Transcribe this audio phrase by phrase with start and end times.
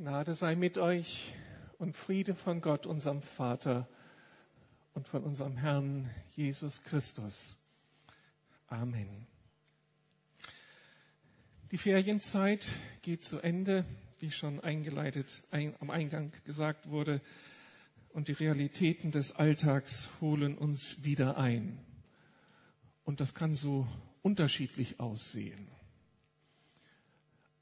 [0.00, 1.34] Gnade sei mit euch
[1.78, 3.88] und Friede von Gott, unserem Vater
[4.94, 7.56] und von unserem Herrn Jesus Christus.
[8.68, 9.26] Amen.
[11.72, 12.70] Die Ferienzeit
[13.02, 13.84] geht zu Ende,
[14.20, 17.20] wie schon eingeleitet ein, am Eingang gesagt wurde,
[18.10, 21.76] und die Realitäten des Alltags holen uns wieder ein.
[23.02, 23.84] Und das kann so
[24.22, 25.66] unterschiedlich aussehen.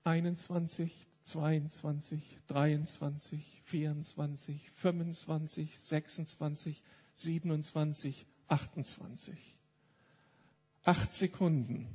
[0.04, 0.92] 21,
[1.26, 6.82] 22, 23, 24, 25, 26,
[7.16, 9.36] 27, 28.
[10.84, 11.88] Acht Sekunden.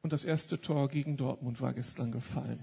[0.00, 2.60] Und das erste Tor gegen Dortmund war gestern gefallen.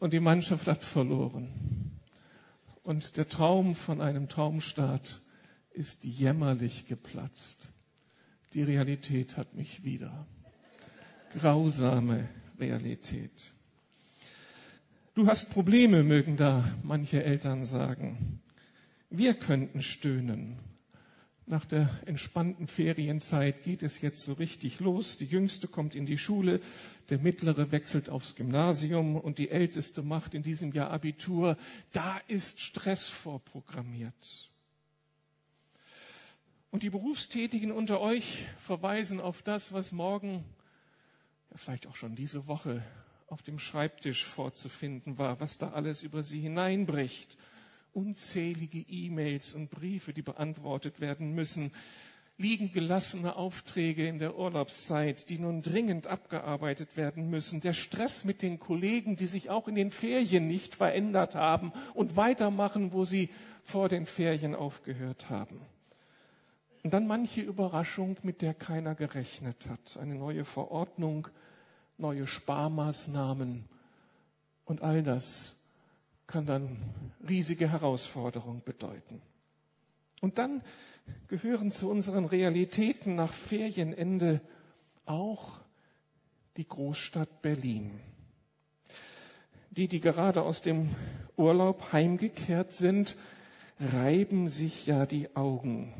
[0.00, 2.00] Und die Mannschaft hat verloren.
[2.82, 5.20] Und der Traum von einem Traumstart
[5.72, 7.68] ist jämmerlich geplatzt.
[8.54, 10.26] Die Realität hat mich wieder.
[11.34, 12.26] Grausame
[12.58, 13.52] Realität.
[15.14, 18.40] Du hast Probleme, mögen da manche Eltern sagen.
[19.08, 20.58] Wir könnten stöhnen.
[21.48, 25.16] Nach der entspannten Ferienzeit geht es jetzt so richtig los.
[25.16, 26.60] Die Jüngste kommt in die Schule,
[27.08, 31.56] der Mittlere wechselt aufs Gymnasium und die Älteste macht in diesem Jahr Abitur.
[31.92, 34.50] Da ist Stress vorprogrammiert.
[36.72, 40.44] Und die Berufstätigen unter euch verweisen auf das, was morgen
[41.54, 42.82] vielleicht auch schon diese Woche
[43.28, 47.36] auf dem Schreibtisch vorzufinden war, was da alles über sie hineinbricht.
[47.92, 51.72] Unzählige E-Mails und Briefe, die beantwortet werden müssen,
[52.38, 58.42] liegen gelassene Aufträge in der Urlaubszeit, die nun dringend abgearbeitet werden müssen, der Stress mit
[58.42, 63.30] den Kollegen, die sich auch in den Ferien nicht verändert haben und weitermachen, wo sie
[63.64, 65.60] vor den Ferien aufgehört haben.
[66.86, 69.96] Und dann manche Überraschung, mit der keiner gerechnet hat.
[70.00, 71.26] Eine neue Verordnung,
[71.98, 73.64] neue Sparmaßnahmen
[74.66, 75.56] und all das
[76.28, 76.76] kann dann
[77.28, 79.20] riesige Herausforderungen bedeuten.
[80.20, 80.62] Und dann
[81.26, 84.40] gehören zu unseren Realitäten nach Ferienende
[85.06, 85.58] auch
[86.56, 87.98] die Großstadt Berlin.
[89.72, 90.94] Die, die gerade aus dem
[91.36, 93.16] Urlaub heimgekehrt sind,
[93.80, 95.92] reiben sich ja die Augen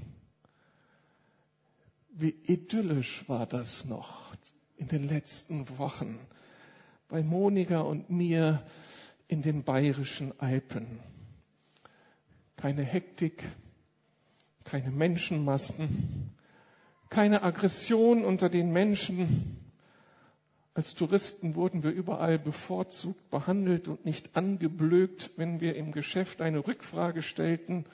[2.19, 4.32] wie idyllisch war das noch
[4.77, 6.19] in den letzten Wochen
[7.09, 8.62] bei Monika und mir
[9.28, 10.99] in den bayerischen Alpen.
[12.56, 13.44] Keine Hektik,
[14.65, 16.32] keine Menschenmassen,
[17.10, 19.59] keine Aggression unter den Menschen.
[20.72, 26.66] Als Touristen wurden wir überall bevorzugt behandelt und nicht angeblökt, wenn wir im Geschäft eine
[26.66, 27.84] Rückfrage stellten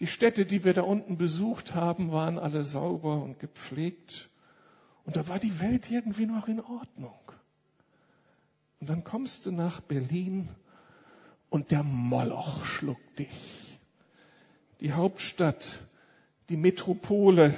[0.00, 4.30] die Städte, die wir da unten besucht haben, waren alle sauber und gepflegt.
[5.04, 7.18] Und da war die Welt irgendwie noch in Ordnung.
[8.80, 10.48] Und dann kommst du nach Berlin
[11.50, 13.78] und der Moloch schluckt dich.
[14.80, 15.80] Die Hauptstadt,
[16.48, 17.52] die Metropole,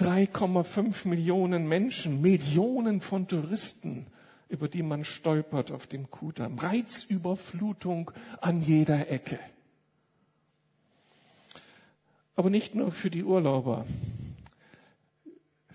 [0.00, 4.06] 3,5 Millionen Menschen, Millionen von Touristen,
[4.50, 6.58] über die man stolpert auf dem Kudamm.
[6.58, 8.10] Reizüberflutung
[8.42, 9.38] an jeder Ecke.
[12.36, 13.86] Aber nicht nur für die Urlauber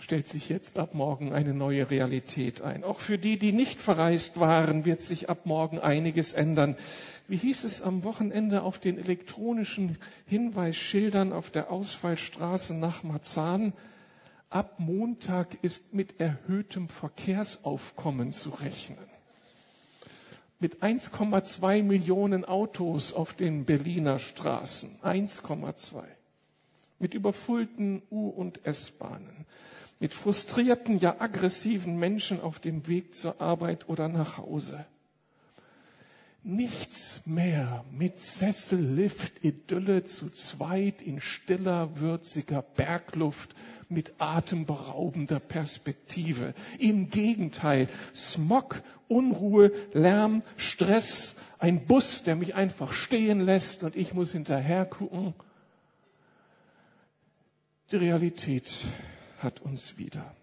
[0.09, 2.83] stellt sich jetzt ab morgen eine neue Realität ein.
[2.83, 6.75] Auch für die, die nicht verreist waren, wird sich ab morgen einiges ändern.
[7.27, 13.73] Wie hieß es am Wochenende auf den elektronischen Hinweisschildern auf der Ausfallstraße nach Marzahn?
[14.49, 18.97] Ab Montag ist mit erhöhtem Verkehrsaufkommen zu rechnen.
[20.59, 24.89] Mit 1,2 Millionen Autos auf den Berliner Straßen.
[25.03, 26.03] 1,2
[26.99, 29.45] mit überfüllten U- und S-Bahnen,
[29.99, 34.85] mit frustrierten, ja aggressiven Menschen auf dem Weg zur Arbeit oder nach Hause.
[36.41, 43.53] Nichts mehr mit Sessellift, Idylle zu zweit in stiller, würziger Bergluft
[43.89, 46.53] mit atemberaubender Perspektive.
[46.79, 54.13] Im Gegenteil, Smog, Unruhe, Lärm, Stress, ein Bus, der mich einfach stehen lässt und ich
[54.13, 55.33] muss hinterher gucken
[57.91, 58.85] die Realität
[59.39, 60.35] hat uns wieder.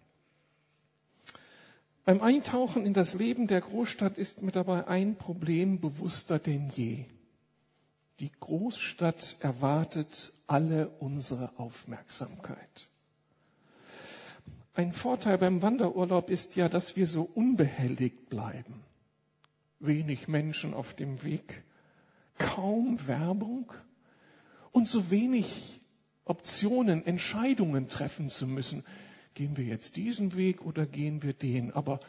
[2.04, 7.04] Beim Eintauchen in das Leben der Großstadt ist mir dabei ein Problem bewusster denn je.
[8.20, 12.88] Die Großstadt erwartet alle unsere Aufmerksamkeit.
[14.74, 18.84] Ein Vorteil beim Wanderurlaub ist ja, dass wir so unbehelligt bleiben.
[19.80, 21.64] Wenig Menschen auf dem Weg,
[22.38, 23.72] kaum Werbung
[24.72, 25.80] und so wenig
[26.26, 28.84] Optionen, Entscheidungen treffen zu müssen.
[29.34, 31.72] Gehen wir jetzt diesen Weg oder gehen wir den?
[31.72, 32.00] Aber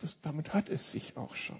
[0.00, 1.58] Das, damit hat es sich auch schon.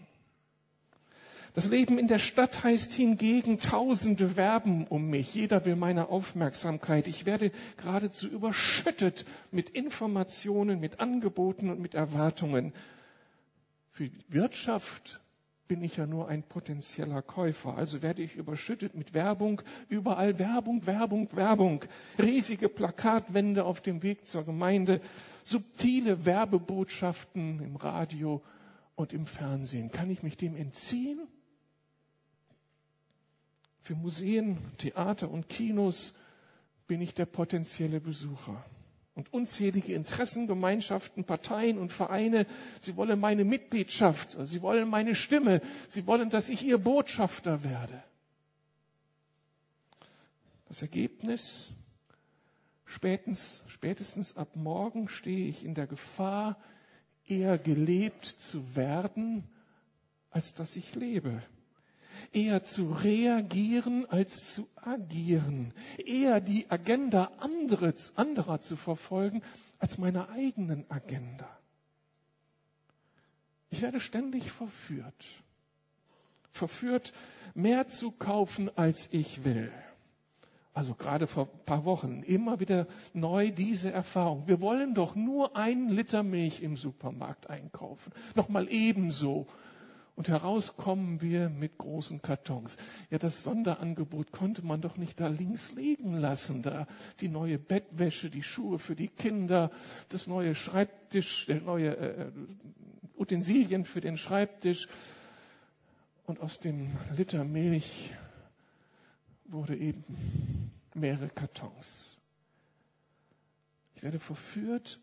[1.53, 5.35] Das Leben in der Stadt heißt hingegen, Tausende werben um mich.
[5.35, 7.09] Jeder will meine Aufmerksamkeit.
[7.09, 12.73] Ich werde geradezu überschüttet mit Informationen, mit Angeboten und mit Erwartungen.
[13.91, 15.21] Für die Wirtschaft
[15.71, 17.77] bin ich ja nur ein potenzieller Käufer.
[17.77, 21.85] Also werde ich überschüttet mit Werbung, überall Werbung, Werbung, Werbung.
[22.19, 25.01] Riesige Plakatwände auf dem Weg zur Gemeinde,
[25.45, 28.43] subtile Werbebotschaften im Radio
[28.97, 29.93] und im Fernsehen.
[29.93, 31.21] Kann ich mich dem entziehen?
[33.81, 36.17] Für Museen, Theater und Kinos
[36.89, 38.65] bin ich der potenzielle Besucher.
[39.15, 42.47] Und unzählige Interessengemeinschaften, Parteien und Vereine,
[42.79, 48.03] sie wollen meine Mitgliedschaft, sie wollen meine Stimme, sie wollen, dass ich ihr Botschafter werde.
[50.69, 51.71] Das Ergebnis,
[52.85, 56.57] spätestens, spätestens ab morgen stehe ich in der Gefahr,
[57.27, 59.45] eher gelebt zu werden,
[60.31, 61.43] als dass ich lebe
[62.33, 69.43] eher zu reagieren als zu agieren, eher die Agenda andere, anderer zu verfolgen
[69.79, 71.49] als meine eigenen Agenda.
[73.71, 75.27] Ich werde ständig verführt,
[76.51, 77.13] verführt,
[77.55, 79.73] mehr zu kaufen, als ich will.
[80.73, 84.47] Also gerade vor ein paar Wochen immer wieder neu diese Erfahrung.
[84.47, 88.13] Wir wollen doch nur einen Liter Milch im Supermarkt einkaufen.
[88.35, 89.47] Nochmal ebenso
[90.21, 92.77] und heraus kommen wir mit großen Kartons.
[93.09, 96.61] Ja, das Sonderangebot konnte man doch nicht da links liegen lassen.
[96.61, 96.87] Da
[97.21, 99.71] die neue Bettwäsche, die Schuhe für die Kinder,
[100.11, 102.31] das neue Schreibtisch, der neue äh,
[103.17, 104.89] Utensilien für den Schreibtisch.
[106.27, 108.11] Und aus dem Liter Milch
[109.47, 110.05] wurde eben
[110.93, 112.21] mehrere Kartons.
[113.95, 115.01] Ich werde verführt,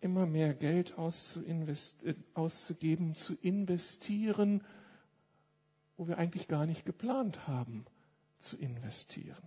[0.00, 4.62] immer mehr Geld äh, auszugeben, zu investieren,
[5.96, 7.84] wo wir eigentlich gar nicht geplant haben
[8.38, 9.42] zu investieren.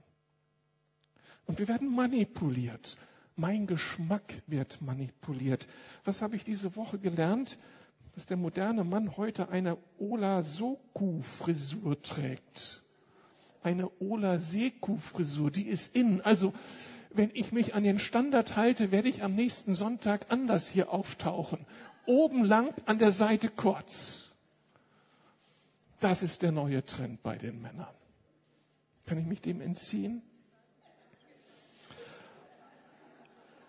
[1.45, 2.97] Und wir werden manipuliert.
[3.35, 5.67] Mein Geschmack wird manipuliert.
[6.03, 7.57] Was habe ich diese Woche gelernt?
[8.13, 12.83] Dass der moderne Mann heute eine Ola Soku Frisur trägt.
[13.63, 16.19] Eine Ola Seku Frisur, die ist in.
[16.21, 16.53] Also
[17.13, 21.65] wenn ich mich an den Standard halte, werde ich am nächsten Sonntag anders hier auftauchen.
[22.05, 24.31] Oben lang, an der Seite kurz.
[25.99, 27.93] Das ist der neue Trend bei den Männern.
[29.05, 30.21] Kann ich mich dem entziehen?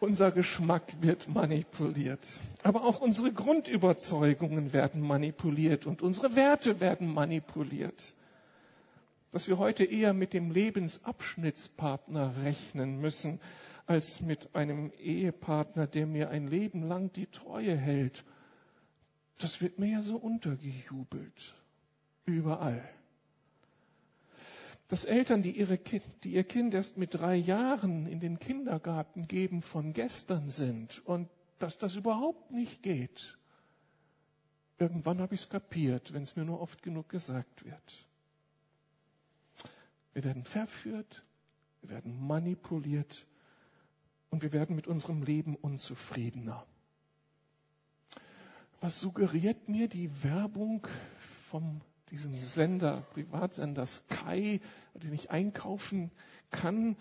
[0.01, 2.41] Unser Geschmack wird manipuliert.
[2.65, 8.15] Aber auch unsere Grundüberzeugungen werden manipuliert und unsere Werte werden manipuliert
[9.33, 13.41] dass wir heute eher mit dem Lebensabschnittspartner rechnen müssen,
[13.87, 18.25] als mit einem Ehepartner, der mir ein Leben lang die Treue hält.
[19.39, 21.55] Das wird mir ja so untergejubelt.
[22.27, 22.89] Überall.
[24.89, 29.27] Dass Eltern, die, ihre kind, die ihr Kind erst mit drei Jahren in den Kindergarten
[29.27, 33.39] geben, von gestern sind und dass das überhaupt nicht geht.
[34.79, 38.07] Irgendwann habe ich es kapiert, wenn es mir nur oft genug gesagt wird.
[40.15, 41.25] Wir werden verführt,
[41.81, 43.27] wir werden manipuliert
[44.31, 46.67] und wir werden mit unserem Leben unzufriedener.
[48.81, 50.87] Was suggeriert mir die Werbung
[51.49, 54.61] von diesem Sender, Privatsender Sky,
[54.95, 56.11] den ich einkaufen
[56.51, 56.97] kann?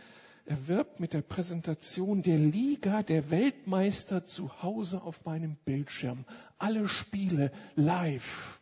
[0.46, 6.26] Er wirbt mit der Präsentation der Liga der Weltmeister zu Hause auf meinem Bildschirm.
[6.58, 8.61] Alle Spiele live.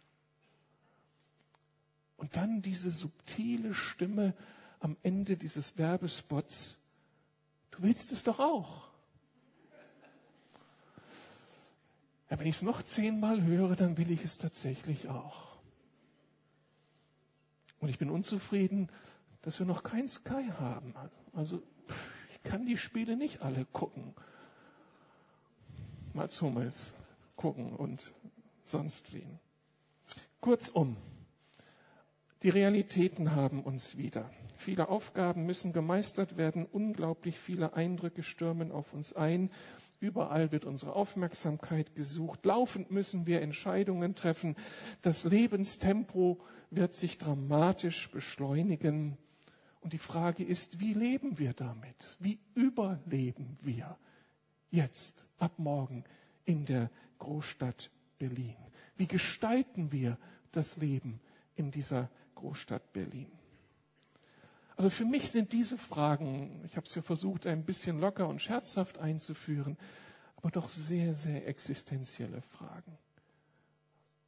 [2.20, 4.34] Und dann diese subtile Stimme
[4.82, 6.78] am Ende dieses Werbespots.
[7.72, 8.90] Du willst es doch auch.
[12.30, 15.58] Ja, wenn ich es noch zehnmal höre, dann will ich es tatsächlich auch.
[17.80, 18.90] Und ich bin unzufrieden,
[19.42, 20.94] dass wir noch kein Sky haben.
[21.34, 21.64] Also
[22.30, 24.14] ich kann die Spiele nicht alle gucken.
[26.14, 26.94] Mats Hummels
[27.38, 28.14] gucken und
[28.66, 29.40] sonst wen.
[30.42, 30.98] Kurzum,
[32.43, 34.29] die Realitäten haben uns wieder.
[34.55, 36.65] Viele Aufgaben müssen gemeistert werden.
[36.65, 39.51] Unglaublich viele Eindrücke stürmen auf uns ein.
[40.01, 42.46] Überall wird unsere Aufmerksamkeit gesucht.
[42.46, 44.55] Laufend müssen wir Entscheidungen treffen.
[45.01, 46.39] Das Lebenstempo
[46.72, 49.17] wird sich dramatisch beschleunigen.
[49.81, 52.17] Und die Frage ist, wie leben wir damit?
[52.19, 53.98] Wie überleben wir
[54.72, 56.03] jetzt, ab morgen
[56.46, 58.55] in der Großstadt Berlin?
[58.98, 60.17] Wie gestalten wir
[60.51, 61.22] das Leben
[61.55, 63.27] in dieser Großstadt Berlin.
[64.77, 68.41] Also für mich sind diese Fragen, ich habe es ja versucht, ein bisschen locker und
[68.41, 69.77] scherzhaft einzuführen,
[70.38, 72.98] aber doch sehr, sehr existenzielle Fragen.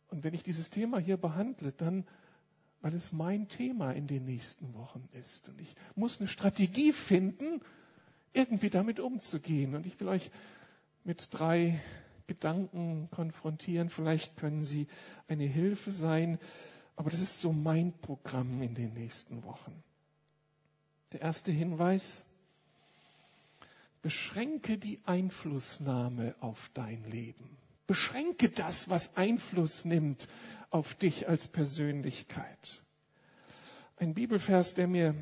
[0.09, 2.05] Und wenn ich dieses Thema hier behandle, dann,
[2.81, 5.47] weil es mein Thema in den nächsten Wochen ist.
[5.47, 7.61] Und ich muss eine Strategie finden,
[8.33, 9.73] irgendwie damit umzugehen.
[9.73, 10.31] Und ich will euch
[11.05, 11.81] mit drei
[12.27, 13.89] Gedanken konfrontieren.
[13.89, 14.87] Vielleicht können sie
[15.29, 16.39] eine Hilfe sein.
[16.95, 19.83] Aber das ist so mein Programm in den nächsten Wochen.
[21.11, 22.25] Der erste Hinweis.
[24.01, 27.57] Beschränke die Einflussnahme auf dein Leben.
[27.85, 30.27] Beschränke das, was Einfluss nimmt
[30.71, 32.83] auf dich als Persönlichkeit.
[33.97, 35.13] Ein Bibelvers, der mir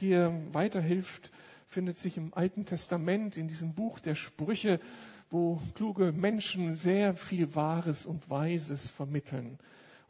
[0.00, 1.30] hier weiterhilft,
[1.68, 4.80] findet sich im Alten Testament, in diesem Buch der Sprüche,
[5.30, 9.58] wo kluge Menschen sehr viel Wahres und Weises vermitteln.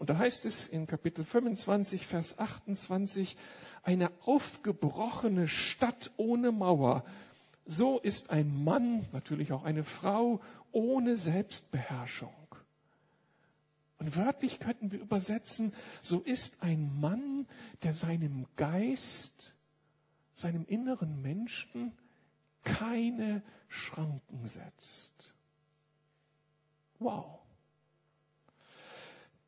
[0.04, 3.38] Und da heißt es in Kapitel 25, Vers 28,
[3.82, 7.06] eine aufgebrochene Stadt ohne Mauer.
[7.64, 10.42] So ist ein Mann, natürlich auch eine Frau,
[10.72, 12.34] ohne Selbstbeherrschung.
[13.96, 17.46] Und wörtlich könnten wir übersetzen, so ist ein Mann,
[17.82, 19.56] der seinem Geist,
[20.34, 21.96] seinem inneren Menschen
[22.62, 25.32] keine Schranken setzt.
[26.98, 27.43] Wow.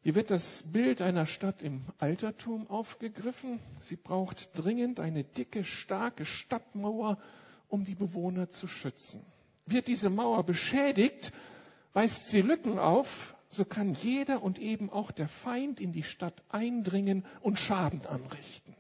[0.07, 3.59] Hier wird das Bild einer Stadt im Altertum aufgegriffen.
[3.81, 7.19] Sie braucht dringend eine dicke, starke Stadtmauer,
[7.67, 9.27] um die Bewohner zu schützen.
[9.65, 11.33] Wird diese Mauer beschädigt,
[11.93, 16.41] weist sie Lücken auf, so kann jeder und eben auch der Feind in die Stadt
[16.51, 18.77] eindringen und Schaden anrichten.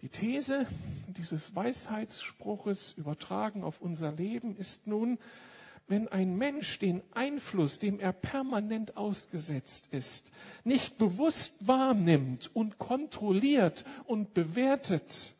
[0.00, 0.66] Die These
[1.08, 5.18] dieses Weisheitsspruches übertragen auf unser Leben ist nun,
[5.92, 10.32] wenn ein Mensch den Einfluss, dem er permanent ausgesetzt ist,
[10.64, 15.34] nicht bewusst wahrnimmt und kontrolliert und bewertet,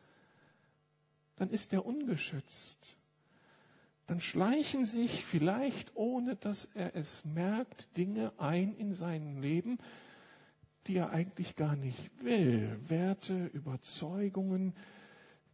[1.37, 2.97] dann ist er ungeschützt.
[4.05, 9.79] Dann schleichen sich vielleicht, ohne dass er es merkt, Dinge ein in sein Leben,
[10.85, 12.79] die er eigentlich gar nicht will.
[12.87, 14.75] Werte, Überzeugungen,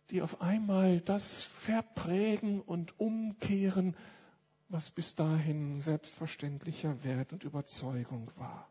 [0.10, 3.96] die auf einmal das verprägen und umkehren,
[4.70, 8.70] was bis dahin selbstverständlicher Wert und Überzeugung war.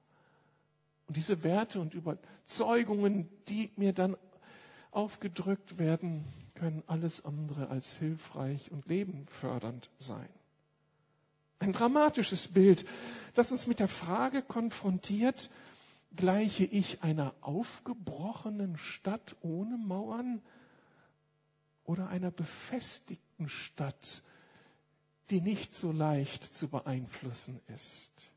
[1.08, 4.16] Und diese Werte und Überzeugungen, die mir dann
[4.90, 6.24] aufgedrückt werden,
[6.54, 10.28] können alles andere als hilfreich und lebenfördernd sein.
[11.60, 12.84] Ein dramatisches Bild,
[13.34, 15.50] das uns mit der Frage konfrontiert,
[16.14, 20.40] gleiche ich einer aufgebrochenen Stadt ohne Mauern
[21.84, 24.22] oder einer befestigten Stadt,
[25.30, 28.30] die nicht so leicht zu beeinflussen ist?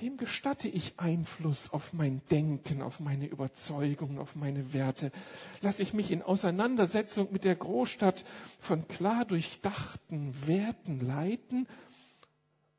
[0.00, 5.12] Wem gestatte ich Einfluss auf mein Denken, auf meine Überzeugungen, auf meine Werte?
[5.60, 8.24] Lasse ich mich in Auseinandersetzung mit der Großstadt
[8.60, 11.66] von klar durchdachten Werten leiten?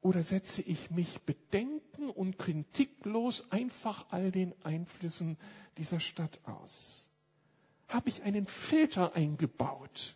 [0.01, 5.37] Oder setze ich mich bedenken und kritiklos einfach all den Einflüssen
[5.77, 7.07] dieser Stadt aus?
[7.87, 10.15] Habe ich einen Filter eingebaut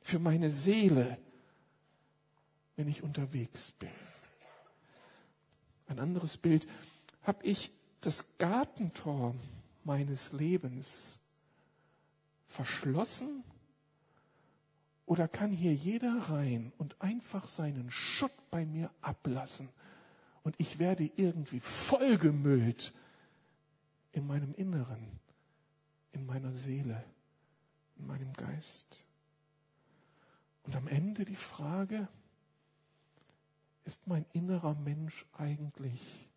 [0.00, 1.18] für meine Seele,
[2.76, 3.90] wenn ich unterwegs bin?
[5.88, 6.66] Ein anderes Bild.
[7.22, 9.34] Habe ich das Gartentor
[9.84, 11.18] meines Lebens
[12.46, 13.42] verschlossen?
[15.06, 19.68] Oder kann hier jeder rein und einfach seinen Schutt bei mir ablassen?
[20.42, 22.92] Und ich werde irgendwie vollgemüllt
[24.12, 25.20] in meinem Inneren,
[26.12, 27.04] in meiner Seele,
[27.98, 29.04] in meinem Geist.
[30.64, 32.08] Und am Ende die Frage,
[33.86, 36.28] ist mein innerer Mensch eigentlich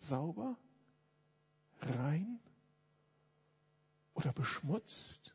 [0.00, 0.56] sauber,
[1.80, 2.40] rein
[4.14, 5.34] oder beschmutzt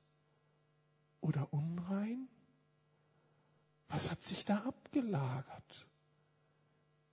[1.21, 2.27] oder unrein?
[3.87, 5.87] Was hat sich da abgelagert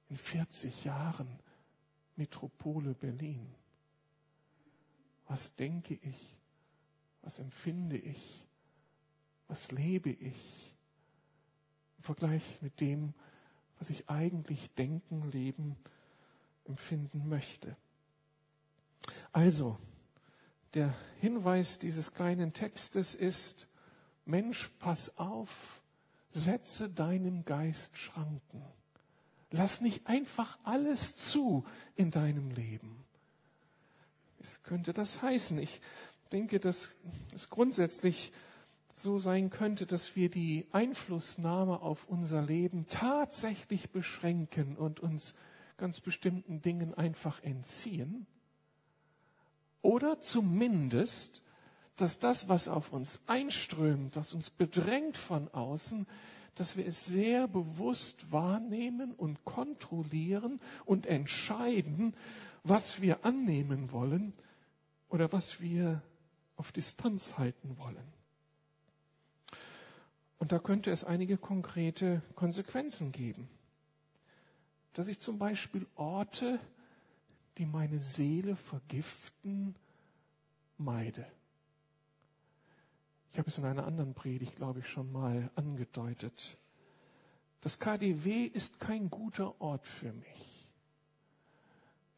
[0.08, 1.38] in 40 Jahren
[2.16, 3.54] Metropole Berlin?
[5.28, 6.36] Was denke ich?
[7.22, 8.48] Was empfinde ich?
[9.46, 10.74] Was lebe ich?
[11.98, 13.14] Im Vergleich mit dem,
[13.82, 15.74] was ich eigentlich denken, leben,
[16.66, 17.76] empfinden möchte.
[19.32, 19.76] Also,
[20.74, 23.66] der Hinweis dieses kleinen Textes ist,
[24.24, 25.82] Mensch, pass auf,
[26.30, 28.62] setze deinem Geist Schranken.
[29.50, 33.04] Lass nicht einfach alles zu in deinem Leben.
[34.38, 35.58] Was könnte das heißen?
[35.58, 35.80] Ich
[36.30, 36.94] denke, dass
[37.34, 38.32] es grundsätzlich
[39.02, 45.34] so sein könnte, dass wir die Einflussnahme auf unser Leben tatsächlich beschränken und uns
[45.76, 48.26] ganz bestimmten Dingen einfach entziehen.
[49.82, 51.42] Oder zumindest,
[51.96, 56.06] dass das, was auf uns einströmt, was uns bedrängt von außen,
[56.54, 62.14] dass wir es sehr bewusst wahrnehmen und kontrollieren und entscheiden,
[62.62, 64.32] was wir annehmen wollen
[65.08, 66.02] oder was wir
[66.56, 68.21] auf Distanz halten wollen.
[70.42, 73.48] Und da könnte es einige konkrete Konsequenzen geben.
[74.92, 76.58] Dass ich zum Beispiel Orte,
[77.58, 79.76] die meine Seele vergiften,
[80.78, 81.24] meide.
[83.30, 86.56] Ich habe es in einer anderen Predigt, glaube ich, schon mal angedeutet.
[87.60, 90.68] Das KDW ist kein guter Ort für mich.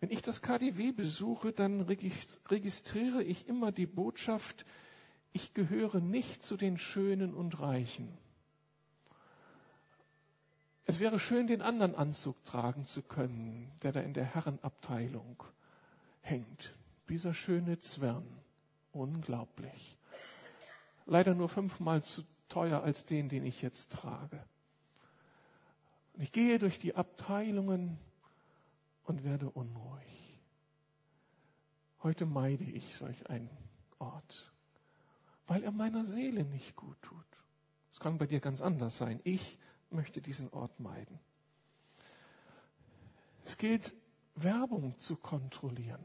[0.00, 4.64] Wenn ich das KDW besuche, dann registriere ich immer die Botschaft,
[5.34, 8.08] ich gehöre nicht zu den Schönen und Reichen.
[10.86, 15.42] Es wäre schön, den anderen Anzug tragen zu können, der da in der Herrenabteilung
[16.22, 16.74] hängt.
[17.10, 18.24] Dieser schöne Zwirn.
[18.92, 19.98] Unglaublich
[21.06, 24.42] leider nur fünfmal zu teuer als den, den ich jetzt trage.
[26.14, 27.98] Und ich gehe durch die Abteilungen
[29.04, 30.40] und werde unruhig.
[32.02, 33.50] Heute meide ich solch einen
[33.98, 34.52] Ort,
[35.46, 37.24] weil er meiner Seele nicht gut tut.
[37.92, 39.20] Es kann bei dir ganz anders sein.
[39.24, 39.58] Ich
[39.90, 41.18] möchte diesen Ort meiden.
[43.44, 43.94] Es gilt,
[44.34, 46.04] Werbung zu kontrollieren.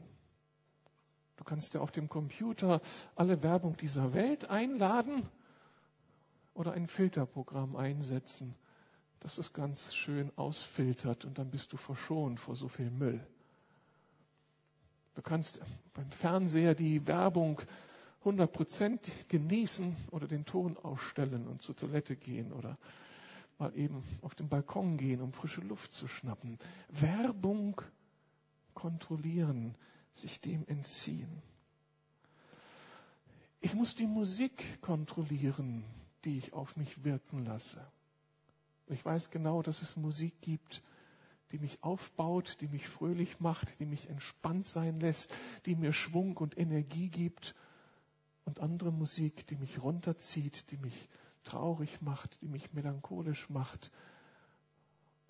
[1.36, 2.80] Du kannst dir auf dem Computer
[3.16, 5.28] alle Werbung dieser Welt einladen
[6.54, 8.54] oder ein Filterprogramm einsetzen,
[9.20, 13.26] das es ganz schön ausfiltert und dann bist du verschont vor so viel Müll.
[15.14, 15.60] Du kannst
[15.94, 17.60] beim Fernseher die Werbung
[18.24, 18.98] 100%
[19.28, 22.76] genießen oder den Ton ausstellen und zur Toilette gehen oder
[23.58, 26.58] mal eben auf den Balkon gehen, um frische Luft zu schnappen.
[26.88, 27.80] Werbung
[28.74, 29.74] kontrollieren
[30.14, 31.42] sich dem entziehen.
[33.60, 35.84] Ich muss die Musik kontrollieren,
[36.24, 37.86] die ich auf mich wirken lasse.
[38.88, 40.82] Ich weiß genau, dass es Musik gibt,
[41.52, 45.34] die mich aufbaut, die mich fröhlich macht, die mich entspannt sein lässt,
[45.66, 47.54] die mir Schwung und Energie gibt
[48.50, 51.08] und andere Musik, die mich runterzieht, die mich
[51.44, 53.92] traurig macht, die mich melancholisch macht,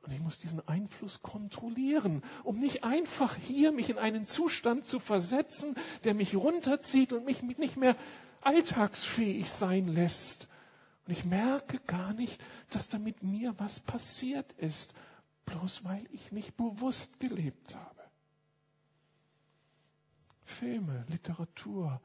[0.03, 4.99] und ich muss diesen Einfluss kontrollieren, um nicht einfach hier mich in einen Zustand zu
[4.99, 7.95] versetzen, der mich runterzieht und mich nicht mehr
[8.41, 10.49] alltagsfähig sein lässt.
[11.07, 14.95] Und ich merke gar nicht, dass da mit mir was passiert ist,
[15.45, 18.01] bloß weil ich nicht bewusst gelebt habe.
[20.45, 22.01] Filme, Literatur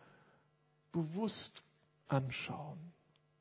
[0.96, 1.62] bewusst
[2.08, 2.80] anschauen,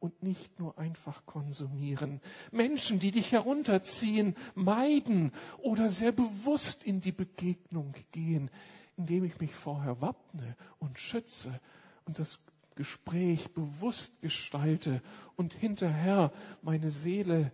[0.05, 2.21] und nicht nur einfach konsumieren.
[2.53, 8.51] Menschen, die dich herunterziehen, meiden oder sehr bewusst in die Begegnung gehen,
[8.99, 11.59] indem ich mich vorher wappne und schütze
[12.05, 12.39] und das
[12.75, 15.01] Gespräch bewusst gestalte
[15.37, 17.51] und hinterher meine Seele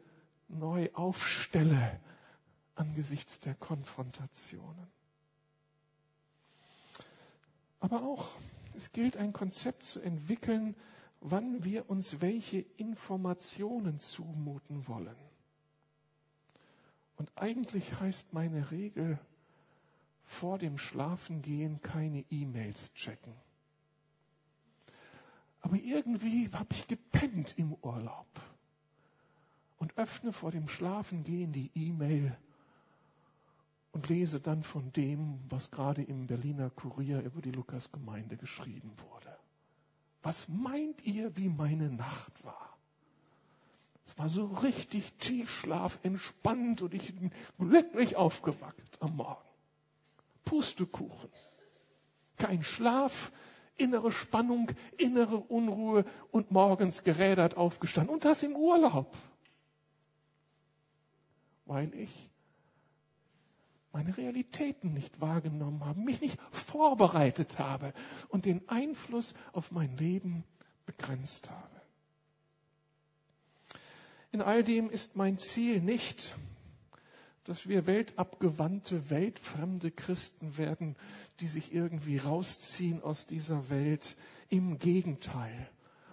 [0.49, 2.01] neu aufstelle
[2.75, 4.89] angesichts der Konfrontationen.
[7.79, 8.31] Aber auch,
[8.81, 10.75] es gilt ein Konzept zu entwickeln,
[11.21, 15.17] wann wir uns welche Informationen zumuten wollen.
[17.17, 19.19] Und eigentlich heißt meine Regel,
[20.25, 23.35] vor dem Schlafengehen keine E-Mails checken.
[25.61, 28.41] Aber irgendwie habe ich gepennt im Urlaub
[29.77, 32.35] und öffne vor dem Schlafengehen die E-Mail
[33.93, 39.31] und lese dann von dem, was gerade im Berliner Kurier über die Lukasgemeinde geschrieben wurde
[40.23, 42.77] was meint ihr, wie meine Nacht war?
[44.07, 49.49] Es war so richtig Tiefschlaf, entspannt und ich bin glücklich aufgewacht am Morgen.
[50.45, 51.31] Pustekuchen.
[52.37, 53.33] Kein Schlaf,
[53.77, 58.13] innere Spannung, innere Unruhe und morgens gerädert aufgestanden.
[58.13, 59.15] Und das im Urlaub.
[61.67, 62.30] Weil ich
[63.93, 67.93] meine Realitäten nicht wahrgenommen habe, mich nicht vorbereitet habe
[68.29, 70.45] und den Einfluss auf mein Leben
[70.87, 71.81] begrenzt habe.
[74.33, 76.37] In all dem ist mein Ziel nicht,
[77.45, 80.95] dass wir weltabgewandte, weltfremde Christen werden,
[81.41, 84.17] die sich irgendwie rausziehen aus dieser Welt.
[84.51, 85.69] Im Gegenteil.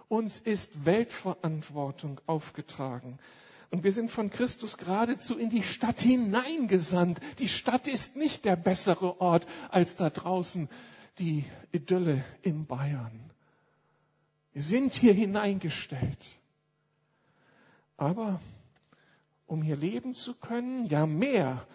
[0.08, 3.20] Uns ist Weltverantwortung aufgetragen.
[3.70, 7.20] Und wir sind von Christus geradezu in die Stadt hineingesandt.
[7.40, 10.70] Die Stadt ist nicht der bessere Ort als da draußen
[11.20, 13.32] die Idylle in Bayern.
[14.54, 16.26] Wir sind hier hineingestellt.
[17.98, 18.40] Aber
[19.48, 21.68] um hier leben zu können, ja mehr,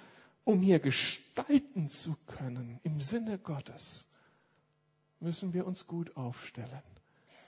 [0.45, 4.07] um hier gestalten zu können im Sinne Gottes,
[5.21, 6.83] müssen wir uns gut aufstellen.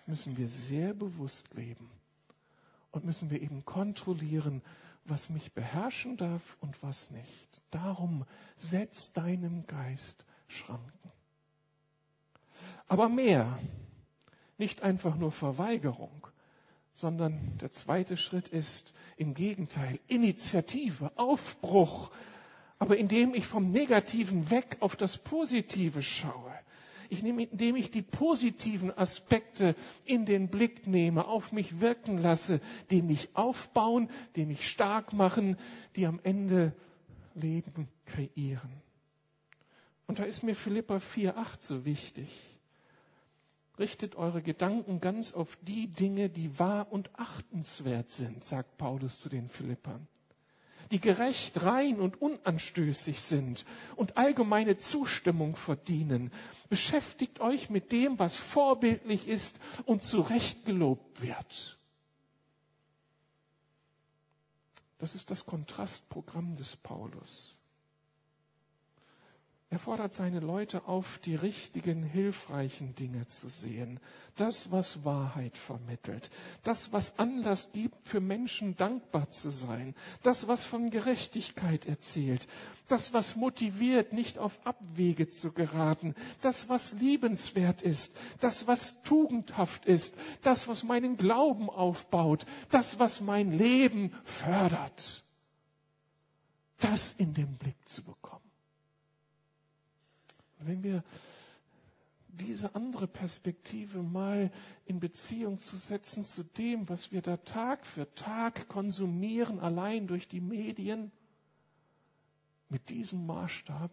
[0.07, 1.90] müssen wir sehr bewusst leben
[2.94, 4.62] und müssen wir eben kontrollieren,
[5.04, 7.62] was mich beherrschen darf und was nicht.
[7.70, 8.24] Darum
[8.57, 11.12] setz deinem Geist Schranken.
[12.87, 13.59] Aber mehr,
[14.59, 16.28] nicht einfach nur Verweigerung,
[16.92, 22.12] sondern der zweite Schritt ist im Gegenteil Initiative, Aufbruch,
[22.78, 26.52] aber indem ich vom Negativen weg auf das Positive schaue.
[27.14, 32.61] Ich nehme, indem ich die positiven Aspekte in den Blick nehme, auf mich wirken lasse,
[32.90, 35.57] die mich aufbauen, die mich stark machen,
[35.94, 36.72] die am Ende
[37.37, 38.68] Leben kreieren.
[40.09, 42.29] Und da ist mir Philippa 4,8 so wichtig.
[43.79, 49.29] Richtet eure Gedanken ganz auf die Dinge, die wahr und achtenswert sind, sagt Paulus zu
[49.29, 50.09] den Philippern,
[50.94, 53.64] die gerecht, rein und unanstößig sind
[53.96, 56.30] und allgemeine Zustimmung verdienen.
[56.68, 61.80] Beschäftigt euch mit dem, was vorbildlich ist und zu Recht gelobt wird.
[64.98, 67.59] Das ist das Kontrastprogramm des Paulus.
[69.74, 73.98] Er fordert seine Leute auf, die richtigen, hilfreichen Dinge zu sehen.
[74.37, 76.30] Das, was Wahrheit vermittelt.
[76.62, 79.96] Das, was Anlass gibt, für Menschen dankbar zu sein.
[80.22, 82.46] Das, was von Gerechtigkeit erzählt.
[82.87, 86.14] Das, was motiviert, nicht auf Abwege zu geraten.
[86.40, 88.16] Das, was liebenswert ist.
[88.38, 90.16] Das, was tugendhaft ist.
[90.42, 92.46] Das, was meinen Glauben aufbaut.
[92.70, 95.24] Das, was mein Leben fördert.
[96.78, 98.43] Das in den Blick zu bekommen
[100.66, 101.03] wenn wir
[102.29, 104.50] diese andere Perspektive mal
[104.87, 110.27] in Beziehung zu setzen zu dem, was wir da Tag für Tag konsumieren, allein durch
[110.29, 111.12] die Medien,
[112.68, 113.90] mit diesem Maßstab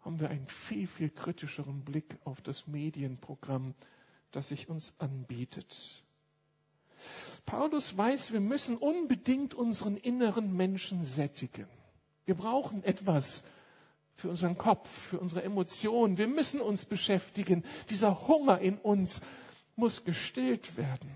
[0.00, 3.74] haben wir einen viel, viel kritischeren Blick auf das Medienprogramm,
[4.30, 6.04] das sich uns anbietet.
[7.46, 11.66] Paulus weiß, wir müssen unbedingt unseren inneren Menschen sättigen.
[12.26, 13.42] Wir brauchen etwas,
[14.16, 16.18] für unseren Kopf, für unsere Emotionen.
[16.18, 17.64] Wir müssen uns beschäftigen.
[17.90, 19.20] Dieser Hunger in uns
[19.76, 21.10] muss gestillt werden.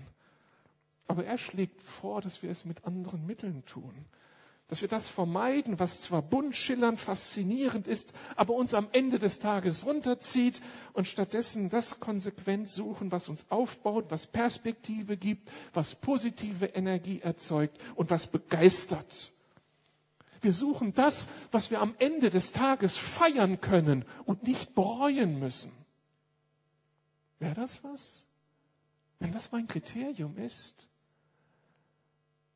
[1.07, 3.93] Aber er schlägt vor, dass wir es mit anderen Mitteln tun.
[4.67, 9.39] Dass wir das vermeiden, was zwar bunt schillernd, faszinierend ist, aber uns am Ende des
[9.39, 10.59] Tages runterzieht
[10.91, 17.77] und stattdessen das konsequent suchen, was uns aufbaut, was Perspektive gibt, was positive Energie erzeugt
[17.95, 19.31] und was begeistert.
[20.41, 25.71] Wir suchen das, was wir am Ende des Tages feiern können und nicht bereuen müssen.
[27.39, 28.23] Wäre das was?
[29.19, 30.89] Wenn das mein Kriterium ist,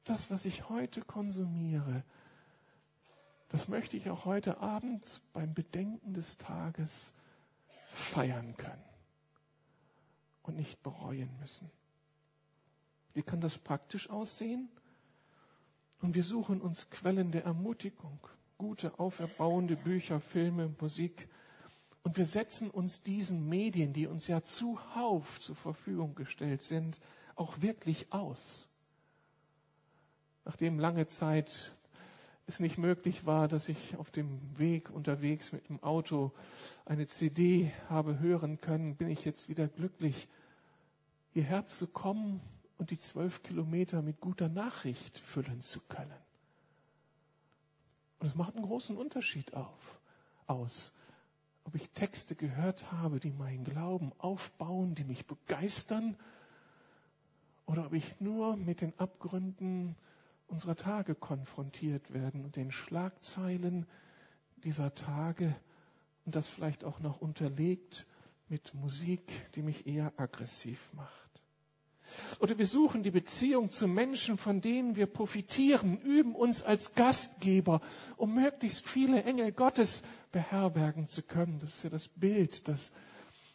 [0.03, 2.03] das, was ich heute konsumiere,
[3.49, 7.13] das möchte ich auch heute Abend beim Bedenken des Tages
[7.91, 8.83] feiern können
[10.43, 11.69] und nicht bereuen müssen.
[13.13, 14.69] Wie kann das praktisch aussehen?
[16.01, 18.19] Und wir suchen uns Quellen der Ermutigung,
[18.57, 21.27] gute, auferbauende Bücher, Filme, Musik.
[22.03, 26.99] Und wir setzen uns diesen Medien, die uns ja zuhauf zur Verfügung gestellt sind,
[27.35, 28.67] auch wirklich aus.
[30.43, 31.75] Nachdem lange Zeit
[32.47, 36.31] es nicht möglich war, dass ich auf dem Weg unterwegs mit dem Auto
[36.85, 40.27] eine CD habe hören können, bin ich jetzt wieder glücklich,
[41.33, 42.41] hierher zu kommen
[42.81, 46.17] und die zwölf Kilometer mit guter Nachricht füllen zu können.
[48.17, 49.99] Und es macht einen großen Unterschied auf,
[50.47, 50.91] aus,
[51.63, 56.17] ob ich Texte gehört habe, die meinen Glauben aufbauen, die mich begeistern,
[57.67, 59.95] oder ob ich nur mit den Abgründen
[60.47, 63.85] unserer Tage konfrontiert werden und den Schlagzeilen
[64.63, 65.55] dieser Tage
[66.25, 68.07] und das vielleicht auch noch unterlegt
[68.49, 69.21] mit Musik,
[69.53, 71.30] die mich eher aggressiv macht.
[72.39, 77.81] Oder wir suchen die Beziehung zu Menschen, von denen wir profitieren, üben uns als Gastgeber,
[78.17, 81.59] um möglichst viele Engel Gottes beherbergen zu können.
[81.59, 82.91] Das ist ja das Bild, das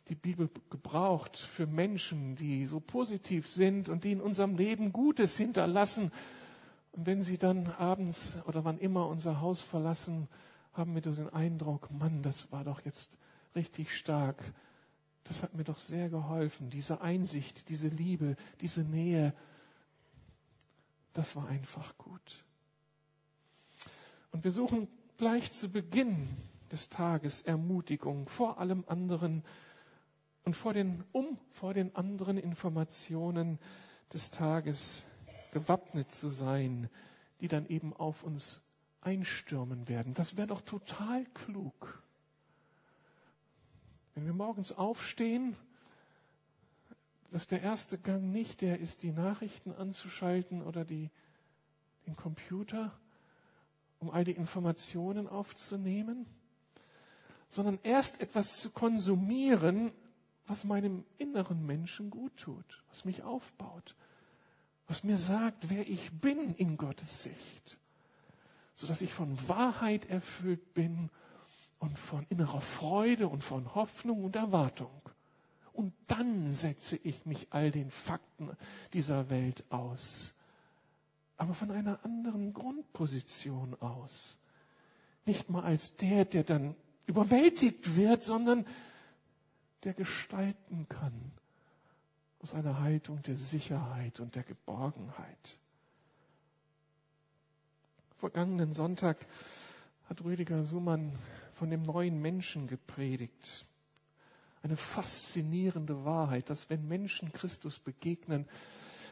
[0.09, 5.37] die Bibel gebraucht für Menschen, die so positiv sind und die in unserem Leben Gutes
[5.37, 6.13] hinterlassen.
[6.93, 10.29] Und wenn sie dann abends oder wann immer unser Haus verlassen,
[10.73, 13.19] haben wir den Eindruck, Mann, das war doch jetzt
[13.55, 14.43] richtig stark
[15.29, 16.71] das hat mir doch sehr geholfen.
[16.71, 19.35] Diese Einsicht, diese Liebe, diese Nähe,
[21.13, 22.45] das war einfach gut.
[24.31, 26.29] Und wir suchen gleich zu Beginn
[26.71, 29.43] des Tages Ermutigung vor allem anderen
[30.45, 33.59] und vor den, um vor den anderen Informationen
[34.13, 35.05] des Tages
[35.53, 36.89] gewappnet zu sein,
[37.41, 38.63] die dann eben auf uns
[39.01, 40.15] einstürmen werden.
[40.15, 42.03] Das wäre doch total klug.
[44.17, 45.55] Wenn wir morgens aufstehen,
[47.31, 51.11] dass der erste Gang nicht der ist, die Nachrichten anzuschalten oder die,
[52.07, 52.99] den Computer,
[53.99, 56.25] um all die Informationen aufzunehmen,
[57.51, 59.93] sondern erst etwas zu konsumieren,
[60.47, 63.95] was meinem inneren Menschen gut tut, was mich aufbaut,
[64.89, 67.77] was mir sagt, wer ich bin in Gottes Sicht,
[68.73, 71.11] sodass ich von Wahrheit erfüllt bin
[71.79, 74.91] und von innerer Freude und von Hoffnung und Erwartung.
[75.73, 78.51] Und dann setze ich mich all den Fakten
[78.95, 80.35] dieser Welt aus,
[81.37, 84.39] aber von einer anderen Grundposition aus.
[85.27, 86.75] Nicht mal als der, der dann
[87.07, 88.65] überwältigt wird, sondern
[89.85, 91.13] der gestalten kann
[92.43, 95.59] aus einer Haltung der Sicherheit und der Geborgenheit.
[98.17, 99.27] Vergangenen Sonntag
[100.09, 101.13] hat Rüdiger Sumann
[101.57, 103.65] von dem neuen Menschen gepredigt.
[104.63, 108.47] Eine faszinierende Wahrheit, dass wenn Menschen Christus begegnen,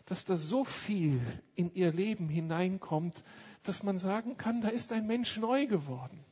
[0.05, 1.21] dass da so viel
[1.55, 3.23] in ihr Leben hineinkommt,
[3.63, 6.23] dass man sagen kann, da ist ein Mensch neu geworden.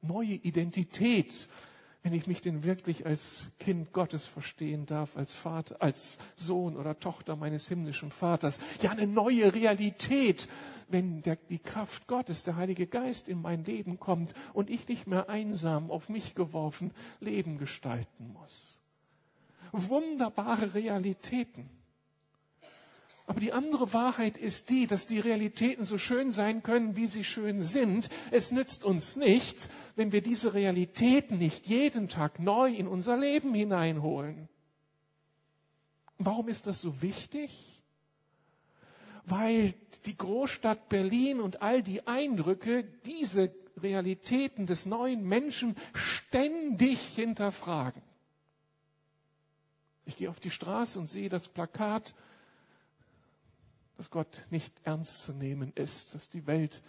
[0.00, 1.46] Neue Identität,
[2.02, 6.98] wenn ich mich denn wirklich als Kind Gottes verstehen darf, als Vater, als Sohn oder
[6.98, 8.58] Tochter meines himmlischen Vaters.
[8.80, 10.48] Ja, eine neue Realität,
[10.88, 15.06] wenn der, die Kraft Gottes, der Heilige Geist in mein Leben kommt und ich nicht
[15.06, 18.80] mehr einsam auf mich geworfen Leben gestalten muss.
[19.72, 21.68] Wunderbare Realitäten.
[23.30, 27.22] Aber die andere Wahrheit ist die, dass die Realitäten so schön sein können, wie sie
[27.22, 28.10] schön sind.
[28.32, 33.54] Es nützt uns nichts, wenn wir diese Realitäten nicht jeden Tag neu in unser Leben
[33.54, 34.48] hineinholen.
[36.18, 37.84] Warum ist das so wichtig?
[39.26, 39.74] Weil
[40.06, 48.02] die Großstadt Berlin und all die Eindrücke diese Realitäten des neuen Menschen ständig hinterfragen.
[50.04, 52.16] Ich gehe auf die Straße und sehe das Plakat
[54.00, 56.80] dass Gott nicht ernst zu nehmen ist, dass die Welt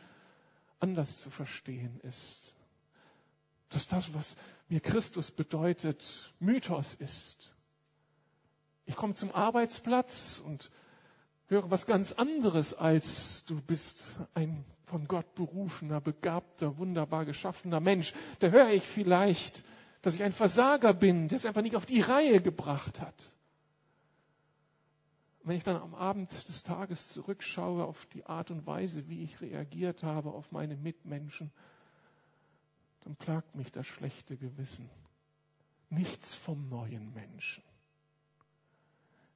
[0.80, 2.56] anders zu verstehen ist,
[3.67, 4.38] dass das, was
[4.69, 7.54] mir Christus bedeutet, Mythos ist.
[8.86, 10.71] Ich komme zum Arbeitsplatz und
[11.47, 18.13] höre was ganz anderes als du bist ein von Gott berufener, begabter, wunderbar geschaffener Mensch.
[18.39, 19.65] Da höre ich vielleicht,
[20.02, 23.36] dass ich ein Versager bin, der es einfach nicht auf die Reihe gebracht hat.
[25.43, 29.41] Wenn ich dann am Abend des Tages zurückschaue auf die Art und Weise, wie ich
[29.41, 31.51] reagiert habe auf meine Mitmenschen,
[33.01, 34.89] dann plagt mich das schlechte Gewissen.
[35.89, 37.63] Nichts vom neuen Menschen.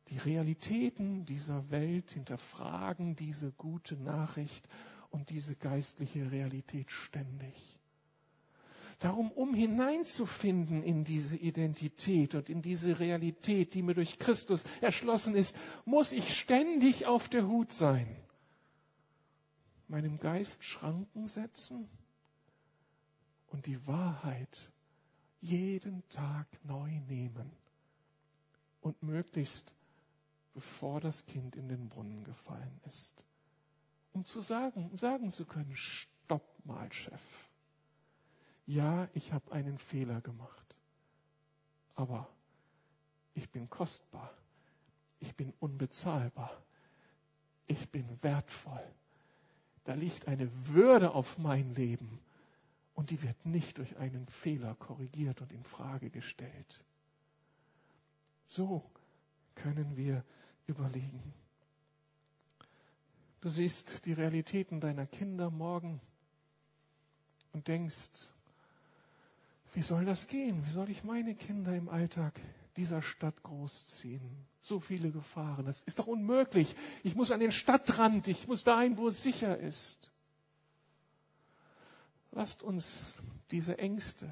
[0.09, 4.69] Die Realitäten dieser Welt hinterfragen diese gute Nachricht
[5.09, 7.79] und diese geistliche Realität ständig.
[8.99, 15.35] Darum, um hineinzufinden in diese Identität und in diese Realität, die mir durch Christus erschlossen
[15.35, 18.07] ist, muss ich ständig auf der Hut sein.
[19.87, 21.89] Meinem Geist Schranken setzen
[23.47, 24.71] und die Wahrheit
[25.41, 27.51] jeden Tag neu nehmen
[28.81, 29.73] und möglichst
[30.53, 33.25] bevor das Kind in den Brunnen gefallen ist.
[34.13, 37.44] Um zu sagen, um sagen zu können, stopp mal, Chef
[38.65, 40.77] ja, ich habe einen Fehler gemacht,
[41.95, 42.27] aber
[43.33, 44.33] ich bin kostbar,
[45.19, 46.63] ich bin unbezahlbar,
[47.67, 48.83] ich bin wertvoll.
[49.83, 52.19] Da liegt eine Würde auf mein Leben
[52.95, 56.83] und die wird nicht durch einen Fehler korrigiert und in Frage gestellt.
[58.47, 58.83] So
[59.53, 60.23] können wir
[60.65, 61.33] überlegen.
[63.41, 66.01] Du siehst die Realitäten deiner Kinder morgen
[67.53, 68.33] und denkst,
[69.75, 70.65] wie soll das gehen?
[70.65, 72.39] Wie soll ich meine Kinder im Alltag
[72.77, 74.21] dieser Stadt großziehen?
[74.61, 75.65] So viele Gefahren.
[75.65, 76.75] Das ist doch unmöglich.
[77.03, 78.27] Ich muss an den Stadtrand.
[78.29, 80.11] Ich muss dahin, wo es sicher ist.
[82.31, 83.15] Lasst uns
[83.51, 84.29] diese Ängste,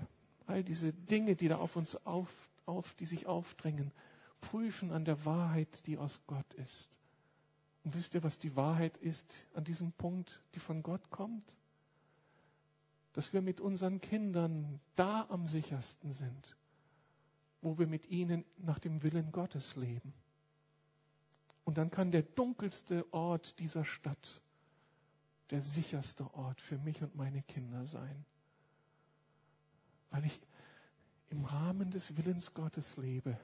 [0.48, 2.30] all diese Dinge, die da auf uns auf,
[2.66, 3.92] auf, die sich aufdrängen,
[4.40, 6.98] prüfen an der Wahrheit, die aus Gott ist.
[7.84, 11.58] Und wisst ihr, was die Wahrheit ist an diesem Punkt, die von Gott kommt?
[13.14, 16.56] Dass wir mit unseren Kindern da am sichersten sind,
[17.62, 20.14] wo wir mit ihnen nach dem Willen Gottes leben.
[21.64, 24.42] Und dann kann der dunkelste Ort dieser Stadt
[25.52, 28.26] der sicherste Ort für mich und meine Kinder sein,
[30.10, 30.42] weil ich
[31.30, 33.38] im Rahmen des Willens Gottes lebe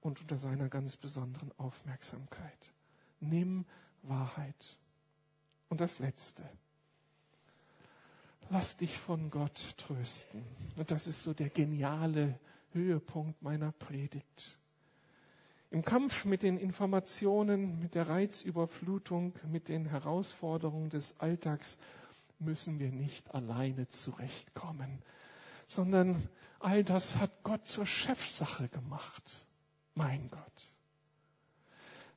[0.00, 2.72] und unter seiner ganz besonderen Aufmerksamkeit.
[3.20, 3.64] Nimm
[4.02, 4.78] Wahrheit.
[5.68, 6.42] Und das Letzte.
[8.52, 10.44] Lass dich von Gott trösten.
[10.76, 12.38] Und das ist so der geniale
[12.74, 14.58] Höhepunkt meiner Predigt.
[15.70, 21.78] Im Kampf mit den Informationen, mit der Reizüberflutung, mit den Herausforderungen des Alltags
[22.40, 24.98] müssen wir nicht alleine zurechtkommen,
[25.66, 29.46] sondern all das hat Gott zur Chefsache gemacht.
[29.94, 30.71] Mein Gott.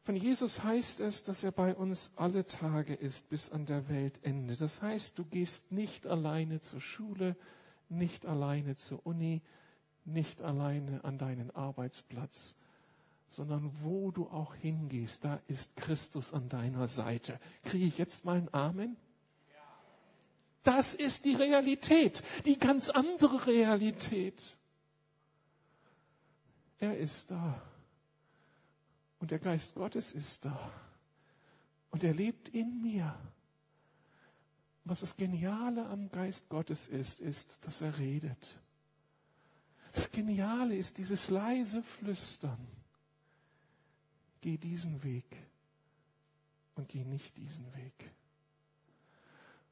[0.05, 4.55] Von Jesus heißt es, dass er bei uns alle Tage ist bis an der Weltende.
[4.55, 7.35] Das heißt, du gehst nicht alleine zur Schule,
[7.89, 9.41] nicht alleine zur Uni,
[10.05, 12.55] nicht alleine an deinen Arbeitsplatz,
[13.29, 17.39] sondern wo du auch hingehst, da ist Christus an deiner Seite.
[17.63, 18.97] Kriege ich jetzt mal ein Amen?
[20.61, 24.55] Das ist die Realität, die ganz andere Realität.
[26.77, 27.59] Er ist da.
[29.19, 30.71] Und der Geist Gottes ist da.
[31.91, 33.17] Und er lebt in mir.
[34.83, 38.59] Was das Geniale am Geist Gottes ist, ist, dass er redet.
[39.93, 42.67] Das Geniale ist dieses leise Flüstern.
[44.41, 45.25] Geh diesen Weg
[46.75, 48.11] und geh nicht diesen Weg.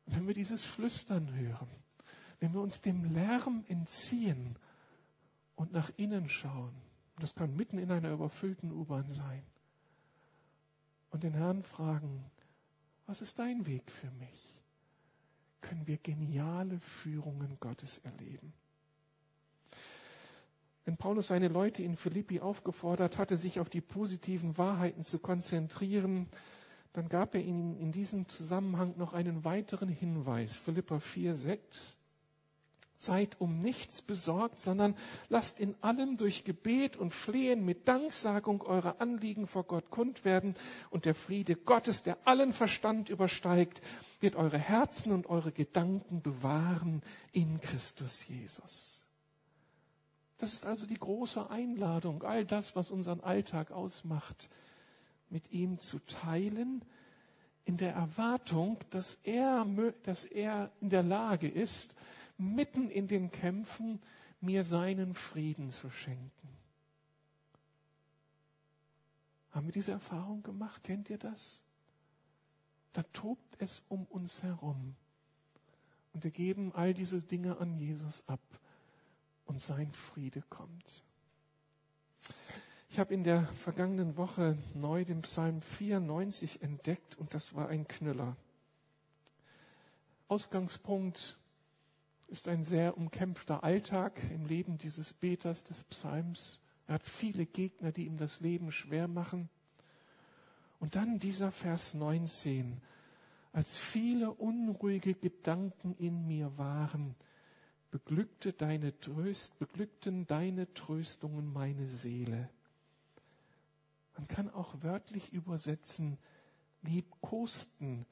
[0.06, 1.70] Und wenn wir dieses Flüstern hören,
[2.40, 4.58] wenn wir uns dem Lärm entziehen
[5.56, 6.74] und nach innen schauen,
[7.22, 9.44] das kann mitten in einer überfüllten U-Bahn sein.
[11.12, 12.26] Und den Herrn fragen,
[13.06, 14.62] was ist dein Weg für mich?
[15.62, 18.54] Können wir geniale Führungen Gottes erleben.
[20.86, 26.28] Wenn Paulus seine Leute in Philippi aufgefordert hatte, sich auf die positiven Wahrheiten zu konzentrieren,
[26.92, 30.58] dann gab er ihnen in diesem Zusammenhang noch einen weiteren Hinweis.
[30.58, 31.98] Philippa 4, 6.
[33.04, 34.96] Seid um nichts besorgt, sondern
[35.28, 40.56] lasst in allem durch Gebet und Flehen mit Danksagung eure Anliegen vor Gott kund werden
[40.90, 43.82] und der Friede Gottes, der allen Verstand übersteigt,
[44.22, 47.02] wird eure Herzen und eure Gedanken bewahren
[47.34, 49.06] in Christus Jesus.
[50.38, 54.50] Das ist also die große Einladung, all das, was unseren Alltag ausmacht,
[55.30, 56.86] mit ihm zu teilen,
[57.66, 59.66] in der Erwartung, dass er,
[60.04, 61.96] dass er in der Lage ist,
[62.38, 64.02] mitten in den Kämpfen
[64.42, 66.50] mir seinen Frieden zu schenken.
[69.52, 70.84] Haben wir diese Erfahrung gemacht?
[70.84, 71.62] Kennt ihr das?
[72.94, 74.96] Da tobt es um uns herum.
[76.14, 78.42] Und wir geben all diese Dinge an Jesus ab.
[79.46, 81.04] Und sein Friede kommt.
[82.90, 87.88] Ich habe in der vergangenen Woche neu den Psalm 94 entdeckt und das war ein
[87.88, 88.38] Knüller.
[90.28, 91.38] Ausgangspunkt
[92.28, 96.62] ist ein sehr umkämpfter Alltag im Leben dieses Beters des Psalms.
[96.88, 99.50] Er hat viele Gegner, die ihm das Leben schwer machen.
[100.80, 102.82] Und dann dieser Vers 19.
[103.54, 107.16] Als viele unruhige Gedanken in mir waren,
[107.92, 112.50] beglückte deine Tröst, beglückten deine Tröstungen meine Seele.
[114.18, 116.18] Man kann auch wörtlich übersetzen,
[116.82, 118.06] liebkosten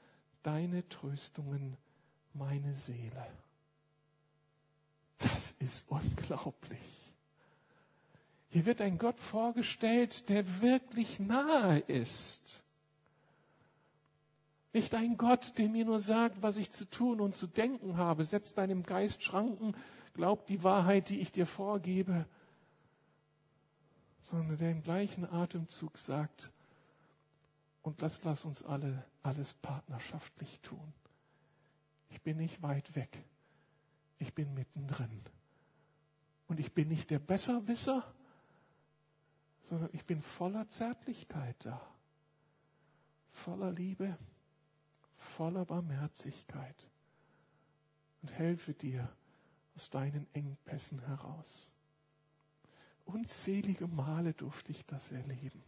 [0.43, 1.77] deine Tröstungen
[2.33, 3.25] meine Seele.
[5.21, 6.79] Das ist unglaublich.
[8.49, 12.63] Hier wird ein Gott vorgestellt, der wirklich nahe ist.
[14.73, 18.25] Nicht ein Gott, der mir nur sagt, was ich zu tun und zu denken habe.
[18.25, 19.75] Setz deinem Geist Schranken,
[20.13, 22.25] glaub die Wahrheit, die ich dir vorgebe.
[24.21, 26.51] Sondern der im gleichen Atemzug sagt,
[27.83, 30.93] und das lass uns alle alles partnerschaftlich tun.
[32.09, 33.23] Ich bin nicht weit weg
[34.21, 35.21] ich bin mittendrin.
[36.47, 38.13] Und ich bin nicht der Besserwisser,
[39.63, 41.81] sondern ich bin voller Zärtlichkeit da,
[43.31, 44.17] voller Liebe,
[45.17, 46.75] voller Barmherzigkeit
[48.21, 49.11] und helfe dir
[49.75, 51.71] aus deinen Engpässen heraus.
[53.05, 55.63] Unzählige Male durfte ich das erleben.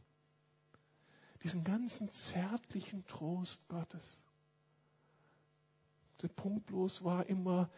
[1.41, 4.21] Diesen ganzen zärtlichen Trost Gottes.
[6.21, 7.69] Der Punkt bloß war immer,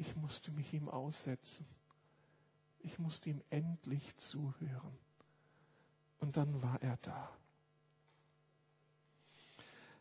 [0.00, 1.66] ich musste mich ihm aussetzen.
[2.78, 4.98] Ich musste ihm endlich zuhören.
[6.20, 7.30] Und dann war er da.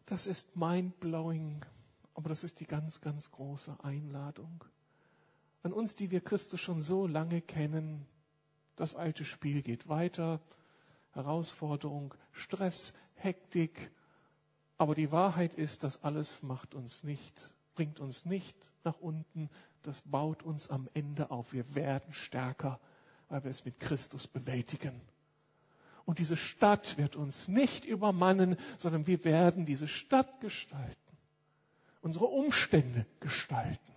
[0.05, 1.65] Das ist mind-blowing,
[2.13, 4.63] aber das ist die ganz, ganz große Einladung.
[5.63, 8.05] An uns, die wir Christus schon so lange kennen,
[8.77, 10.39] das alte Spiel geht weiter,
[11.11, 13.91] Herausforderung, Stress, Hektik,
[14.77, 19.49] aber die Wahrheit ist, das alles macht uns nicht, bringt uns nicht nach unten,
[19.83, 21.53] das baut uns am Ende auf.
[21.53, 22.77] Wir werden stärker,
[23.29, 24.99] weil wir es mit Christus bewältigen.
[26.03, 31.17] Und diese Stadt wird uns nicht übermannen, sondern wir werden diese Stadt gestalten,
[32.01, 33.95] unsere Umstände gestalten.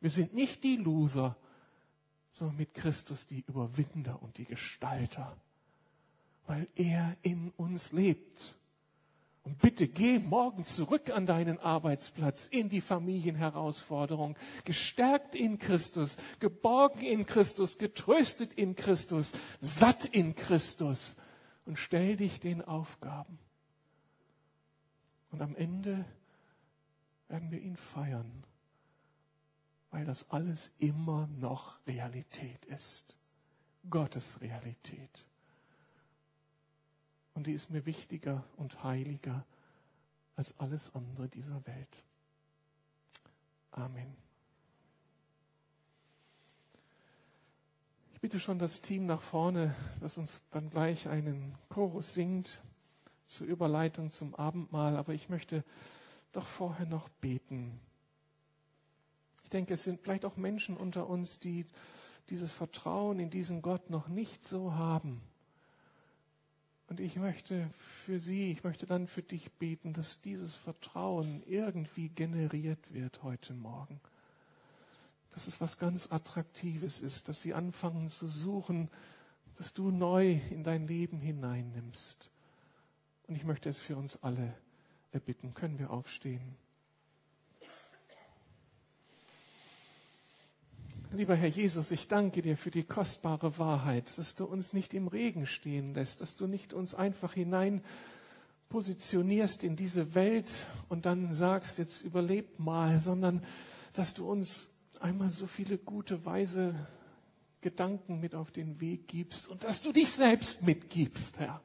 [0.00, 1.36] Wir sind nicht die Loser,
[2.32, 5.36] sondern mit Christus die Überwinder und die Gestalter.
[6.46, 8.56] weil er in uns lebt.
[9.50, 17.00] Und bitte geh morgen zurück an deinen Arbeitsplatz, in die Familienherausforderung, gestärkt in Christus, geborgen
[17.00, 21.16] in Christus, getröstet in Christus, satt in Christus
[21.66, 23.40] und stell dich den Aufgaben.
[25.32, 26.04] Und am Ende
[27.26, 28.44] werden wir ihn feiern,
[29.90, 33.16] weil das alles immer noch Realität ist.
[33.90, 35.26] Gottes Realität.
[37.40, 39.46] Und die ist mir wichtiger und heiliger
[40.36, 42.04] als alles andere dieser Welt.
[43.70, 44.14] Amen.
[48.12, 52.60] Ich bitte schon das Team nach vorne, das uns dann gleich einen Chorus singt
[53.24, 55.64] zur Überleitung zum Abendmahl, aber ich möchte
[56.32, 57.80] doch vorher noch beten.
[59.44, 61.64] Ich denke, es sind vielleicht auch Menschen unter uns, die
[62.28, 65.22] dieses Vertrauen in diesen Gott noch nicht so haben.
[66.90, 67.70] Und ich möchte
[68.04, 73.54] für sie, ich möchte dann für dich beten, dass dieses Vertrauen irgendwie generiert wird heute
[73.54, 74.00] Morgen.
[75.30, 78.90] Dass es was ganz Attraktives ist, dass sie anfangen zu suchen,
[79.56, 82.28] dass du neu in dein Leben hineinnimmst.
[83.28, 84.52] Und ich möchte es für uns alle
[85.12, 85.54] erbitten.
[85.54, 86.56] Können wir aufstehen?
[91.12, 95.08] Lieber Herr Jesus, ich danke dir für die kostbare Wahrheit, dass du uns nicht im
[95.08, 97.82] Regen stehen lässt, dass du nicht uns einfach hinein
[98.68, 103.42] positionierst in diese Welt und dann sagst, jetzt überlebt mal, sondern
[103.92, 104.68] dass du uns
[105.00, 106.76] einmal so viele gute, weise
[107.60, 111.60] Gedanken mit auf den Weg gibst und dass du dich selbst mitgibst, Herr.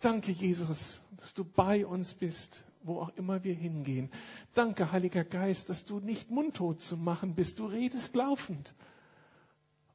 [0.00, 4.10] Danke, Jesus, dass du bei uns bist, wo auch immer wir hingehen.
[4.54, 7.58] Danke, Heiliger Geist, dass du nicht mundtot zu machen bist.
[7.58, 8.74] Du redest laufend.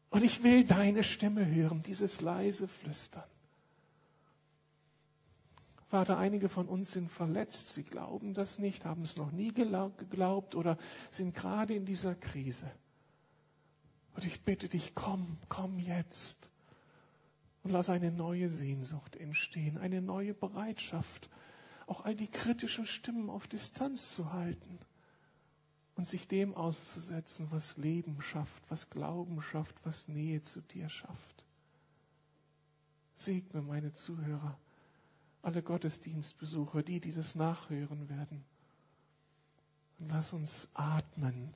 [0.10, 3.24] Und ich will deine Stimme hören, dieses leise Flüstern.
[5.88, 10.56] Vater, einige von uns sind verletzt, sie glauben das nicht, haben es noch nie geglaubt
[10.56, 10.78] oder
[11.10, 12.72] sind gerade in dieser Krise.
[14.16, 16.50] Und ich bitte dich, komm, komm jetzt
[17.64, 21.30] und lass eine neue Sehnsucht entstehen, eine neue Bereitschaft,
[21.92, 24.80] auch all die kritischen Stimmen auf Distanz zu halten
[25.96, 31.44] und sich dem auszusetzen, was Leben schafft, was Glauben schafft, was Nähe zu dir schafft.
[33.18, 34.58] Segne meine Zuhörer,
[35.42, 38.46] alle Gottesdienstbesucher, die, die das nachhören werden.
[40.00, 41.54] Und lass uns atmen,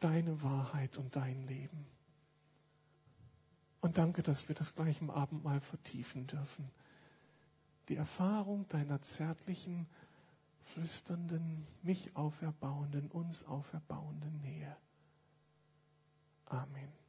[0.00, 1.86] deine Wahrheit und dein Leben.
[3.82, 6.68] Und danke, dass wir das gleich im Abendmahl vertiefen dürfen
[7.88, 9.86] die Erfahrung deiner zärtlichen,
[10.64, 14.76] flüsternden, mich auferbauenden, uns auferbauenden Nähe.
[16.46, 17.01] Amen.